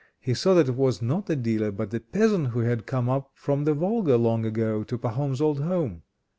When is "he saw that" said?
0.19-0.67